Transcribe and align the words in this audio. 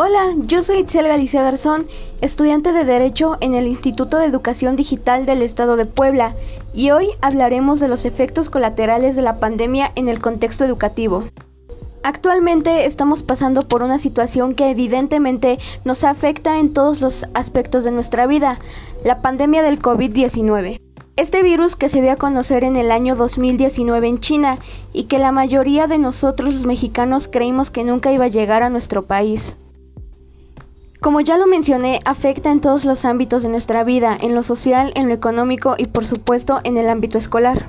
Hola, 0.00 0.36
yo 0.46 0.62
soy 0.62 0.78
Itzel 0.78 1.08
Galicia 1.08 1.42
Garzón, 1.42 1.88
estudiante 2.20 2.72
de 2.72 2.84
Derecho 2.84 3.36
en 3.40 3.54
el 3.54 3.66
Instituto 3.66 4.16
de 4.16 4.26
Educación 4.26 4.76
Digital 4.76 5.26
del 5.26 5.42
Estado 5.42 5.74
de 5.74 5.86
Puebla, 5.86 6.36
y 6.72 6.92
hoy 6.92 7.08
hablaremos 7.20 7.80
de 7.80 7.88
los 7.88 8.04
efectos 8.04 8.48
colaterales 8.48 9.16
de 9.16 9.22
la 9.22 9.40
pandemia 9.40 9.90
en 9.96 10.08
el 10.08 10.20
contexto 10.20 10.64
educativo. 10.64 11.24
Actualmente 12.04 12.84
estamos 12.84 13.24
pasando 13.24 13.66
por 13.66 13.82
una 13.82 13.98
situación 13.98 14.54
que 14.54 14.70
evidentemente 14.70 15.58
nos 15.84 16.04
afecta 16.04 16.60
en 16.60 16.72
todos 16.72 17.00
los 17.00 17.26
aspectos 17.34 17.82
de 17.82 17.90
nuestra 17.90 18.28
vida, 18.28 18.60
la 19.02 19.20
pandemia 19.20 19.64
del 19.64 19.82
COVID-19. 19.82 20.80
Este 21.16 21.42
virus 21.42 21.74
que 21.74 21.88
se 21.88 22.02
dio 22.02 22.12
a 22.12 22.16
conocer 22.16 22.62
en 22.62 22.76
el 22.76 22.92
año 22.92 23.16
2019 23.16 24.06
en 24.06 24.20
China 24.20 24.58
y 24.92 25.06
que 25.06 25.18
la 25.18 25.32
mayoría 25.32 25.88
de 25.88 25.98
nosotros 25.98 26.54
los 26.54 26.66
mexicanos 26.66 27.26
creímos 27.26 27.72
que 27.72 27.82
nunca 27.82 28.12
iba 28.12 28.26
a 28.26 28.28
llegar 28.28 28.62
a 28.62 28.70
nuestro 28.70 29.04
país. 29.04 29.56
Como 31.00 31.20
ya 31.20 31.38
lo 31.38 31.46
mencioné, 31.46 32.00
afecta 32.04 32.50
en 32.50 32.60
todos 32.60 32.84
los 32.84 33.04
ámbitos 33.04 33.44
de 33.44 33.48
nuestra 33.48 33.84
vida, 33.84 34.18
en 34.20 34.34
lo 34.34 34.42
social, 34.42 34.90
en 34.96 35.06
lo 35.06 35.14
económico 35.14 35.76
y 35.78 35.86
por 35.86 36.04
supuesto 36.04 36.58
en 36.64 36.76
el 36.76 36.88
ámbito 36.88 37.18
escolar. 37.18 37.66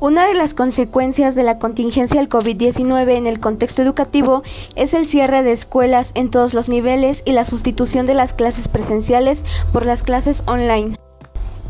Una 0.00 0.26
de 0.26 0.34
las 0.34 0.52
consecuencias 0.52 1.36
de 1.36 1.44
la 1.44 1.60
contingencia 1.60 2.18
del 2.18 2.28
COVID-19 2.28 3.16
en 3.16 3.28
el 3.28 3.38
contexto 3.38 3.82
educativo 3.82 4.42
es 4.74 4.92
el 4.92 5.06
cierre 5.06 5.44
de 5.44 5.52
escuelas 5.52 6.10
en 6.16 6.30
todos 6.30 6.52
los 6.52 6.68
niveles 6.68 7.22
y 7.24 7.30
la 7.30 7.44
sustitución 7.44 8.06
de 8.06 8.14
las 8.14 8.32
clases 8.32 8.66
presenciales 8.66 9.44
por 9.72 9.86
las 9.86 10.02
clases 10.02 10.42
online. 10.48 10.96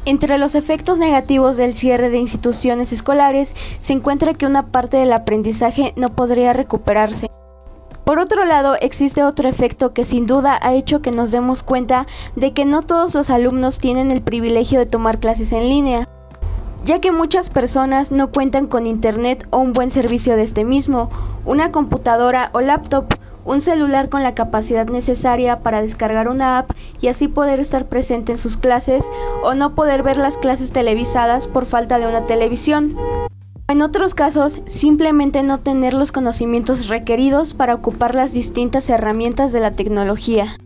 Entre 0.06 0.38
los 0.38 0.54
efectos 0.54 0.96
negativos 0.96 1.58
del 1.58 1.74
cierre 1.74 2.08
de 2.08 2.16
instituciones 2.16 2.92
escolares 2.92 3.54
se 3.80 3.92
encuentra 3.92 4.32
que 4.32 4.46
una 4.46 4.68
parte 4.68 4.96
del 4.96 5.12
aprendizaje 5.12 5.92
no 5.96 6.08
podría 6.08 6.54
recuperarse. 6.54 7.28
Por 8.12 8.18
otro 8.18 8.44
lado, 8.44 8.76
existe 8.78 9.24
otro 9.24 9.48
efecto 9.48 9.94
que 9.94 10.04
sin 10.04 10.26
duda 10.26 10.58
ha 10.60 10.74
hecho 10.74 11.00
que 11.00 11.10
nos 11.10 11.30
demos 11.30 11.62
cuenta 11.62 12.06
de 12.36 12.52
que 12.52 12.66
no 12.66 12.82
todos 12.82 13.14
los 13.14 13.30
alumnos 13.30 13.78
tienen 13.78 14.10
el 14.10 14.20
privilegio 14.20 14.80
de 14.80 14.84
tomar 14.84 15.18
clases 15.18 15.50
en 15.50 15.70
línea, 15.70 16.06
ya 16.84 17.00
que 17.00 17.10
muchas 17.10 17.48
personas 17.48 18.12
no 18.12 18.30
cuentan 18.30 18.66
con 18.66 18.86
internet 18.86 19.48
o 19.48 19.60
un 19.60 19.72
buen 19.72 19.88
servicio 19.88 20.36
de 20.36 20.42
este 20.42 20.62
mismo, 20.62 21.08
una 21.46 21.72
computadora 21.72 22.50
o 22.52 22.60
laptop, 22.60 23.06
un 23.46 23.62
celular 23.62 24.10
con 24.10 24.22
la 24.22 24.34
capacidad 24.34 24.86
necesaria 24.86 25.60
para 25.60 25.80
descargar 25.80 26.28
una 26.28 26.58
app 26.58 26.72
y 27.00 27.08
así 27.08 27.28
poder 27.28 27.60
estar 27.60 27.86
presente 27.86 28.32
en 28.32 28.38
sus 28.38 28.58
clases 28.58 29.06
o 29.42 29.54
no 29.54 29.74
poder 29.74 30.02
ver 30.02 30.18
las 30.18 30.36
clases 30.36 30.70
televisadas 30.70 31.46
por 31.46 31.64
falta 31.64 31.98
de 31.98 32.08
una 32.08 32.26
televisión. 32.26 32.94
En 33.72 33.80
otros 33.80 34.14
casos, 34.14 34.60
simplemente 34.66 35.42
no 35.42 35.60
tener 35.60 35.94
los 35.94 36.12
conocimientos 36.12 36.88
requeridos 36.88 37.54
para 37.54 37.72
ocupar 37.72 38.14
las 38.14 38.34
distintas 38.34 38.90
herramientas 38.90 39.50
de 39.50 39.60
la 39.60 39.70
tecnología. 39.70 40.58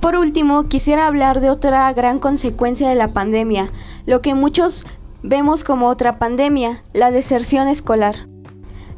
Por 0.00 0.16
último, 0.16 0.64
quisiera 0.64 1.06
hablar 1.06 1.38
de 1.38 1.50
otra 1.50 1.92
gran 1.92 2.18
consecuencia 2.18 2.88
de 2.88 2.96
la 2.96 3.06
pandemia, 3.06 3.70
lo 4.06 4.22
que 4.22 4.34
muchos 4.34 4.88
vemos 5.22 5.62
como 5.62 5.86
otra 5.86 6.18
pandemia, 6.18 6.82
la 6.92 7.12
deserción 7.12 7.68
escolar. 7.68 8.26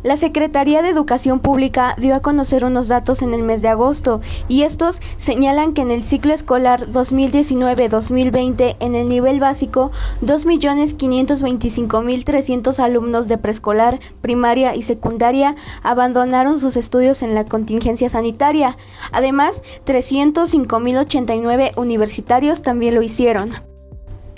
La 0.05 0.17
Secretaría 0.17 0.81
de 0.81 0.91
Educación 0.91 1.41
Pública 1.41 1.97
dio 1.99 2.15
a 2.15 2.21
conocer 2.21 2.65
unos 2.65 2.87
datos 2.87 3.21
en 3.21 3.35
el 3.35 3.43
mes 3.43 3.63
de 3.63 3.69
agosto 3.69 4.21
y 4.47 4.63
estos 4.63 5.01
señalan 5.17 5.75
que 5.75 5.83
en 5.83 5.91
el 5.91 6.05
ciclo 6.05 6.33
escolar 6.33 6.87
2019-2020 6.87 8.77
en 8.79 8.95
el 8.95 9.09
nivel 9.09 9.41
básico 9.41 9.91
2.525.300 10.23 12.79
alumnos 12.79 13.27
de 13.27 13.39
preescolar, 13.39 13.99
primaria 14.21 14.77
y 14.77 14.83
secundaria 14.83 15.57
abandonaron 15.83 16.61
sus 16.61 16.77
estudios 16.77 17.23
en 17.23 17.35
la 17.35 17.45
contingencia 17.45 18.09
sanitaria. 18.09 18.77
Además, 19.11 19.65
305.089 19.85 21.77
universitarios 21.77 22.62
también 22.62 22.95
lo 22.95 23.03
hicieron. 23.03 23.78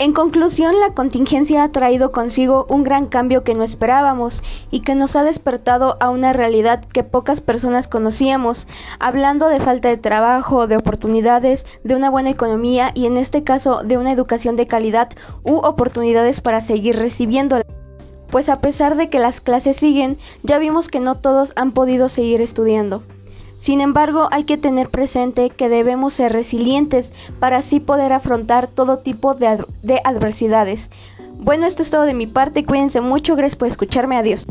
En 0.01 0.15
conclusión, 0.15 0.81
la 0.81 0.95
contingencia 0.95 1.63
ha 1.63 1.73
traído 1.73 2.11
consigo 2.11 2.65
un 2.71 2.85
gran 2.85 3.05
cambio 3.05 3.45
que 3.45 3.55
no 3.55 3.63
esperábamos 3.63 4.43
y 4.71 4.81
que 4.81 4.95
nos 4.95 5.15
ha 5.15 5.25
despertado 5.25 5.99
a 6.01 6.09
una 6.09 6.33
realidad 6.33 6.83
que 6.87 7.05
pocas 7.05 7.43
personas 7.43 7.87
conocíamos, 7.87 8.67
hablando 8.99 9.49
de 9.49 9.61
falta 9.61 9.89
de 9.89 9.99
trabajo, 9.99 10.67
de 10.67 10.79
oportunidades, 10.79 11.67
de 11.85 11.97
una 11.97 12.09
buena 12.09 12.31
economía 12.31 12.93
y 12.95 13.05
en 13.05 13.19
este 13.19 13.45
caso 13.45 13.83
de 13.83 13.99
una 13.99 14.11
educación 14.11 14.57
de 14.57 14.67
calidad 14.67 15.11
u 15.43 15.57
oportunidades 15.57 16.41
para 16.41 16.63
seguir 16.63 16.97
recibiéndola. 16.97 17.67
Pues 18.31 18.49
a 18.49 18.63
pesar 18.63 18.97
de 18.97 19.11
que 19.11 19.19
las 19.19 19.43
clases 19.43 19.77
siguen, 19.77 20.17
ya 20.43 20.59
vimos 20.59 20.89
que 20.89 21.01
no 21.01 21.19
todos 21.19 21.53
han 21.57 21.73
podido 21.73 22.09
seguir 22.09 22.41
estudiando. 22.41 23.03
Sin 23.61 23.83
embargo, 23.83 24.29
hay 24.33 24.45
que 24.45 24.57
tener 24.57 24.89
presente 24.89 25.51
que 25.51 25.69
debemos 25.69 26.15
ser 26.15 26.33
resilientes 26.33 27.13
para 27.41 27.59
así 27.59 27.79
poder 27.79 28.15
afrontar 28.15 28.69
todo 28.69 29.01
tipo 29.01 29.35
de, 29.35 30.01
adversidades. 30.03 30.91
Bueno, 31.35 31.67
esto 31.67 31.83
es 31.83 31.91
todo 31.91 32.03
de 32.03 32.15
mi 32.15 32.27
parte, 32.27 32.65
cuídense 32.65 33.03
mucho, 33.03 33.37
gracias 33.37 33.59
por 33.59 33.69
escucharme, 33.69 34.17
adiós. 34.17 34.47